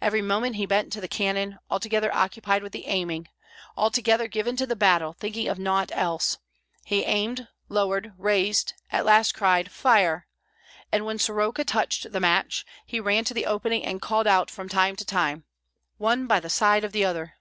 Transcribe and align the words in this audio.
Every 0.00 0.22
moment 0.22 0.56
he 0.56 0.64
bent 0.64 0.94
to 0.94 1.00
the 1.02 1.06
cannon, 1.08 1.58
altogether 1.70 2.10
occupied 2.14 2.62
with 2.62 2.72
the 2.72 2.86
aiming, 2.86 3.28
altogether 3.76 4.26
given 4.26 4.56
to 4.56 4.66
the 4.66 4.74
battle, 4.74 5.12
thinking 5.12 5.46
of 5.46 5.58
naught 5.58 5.90
else; 5.92 6.38
he 6.86 7.02
aimed, 7.04 7.48
lowered, 7.68 8.14
raised, 8.16 8.72
at 8.90 9.04
last 9.04 9.34
cried, 9.34 9.70
"Fire!" 9.70 10.26
and 10.90 11.04
when 11.04 11.18
Soroka 11.18 11.64
touched 11.64 12.12
the 12.12 12.18
match, 12.20 12.64
he 12.86 12.98
ran 12.98 13.24
to 13.24 13.34
the 13.34 13.44
opening 13.44 13.84
and 13.84 14.00
called 14.00 14.26
out 14.26 14.50
from 14.50 14.70
time 14.70 14.96
to 14.96 15.04
time, 15.04 15.44
"One 15.98 16.26
by 16.26 16.40
the 16.40 16.48
side 16.48 16.82
of 16.82 16.92
the 16.92 17.04
other!" 17.04 17.34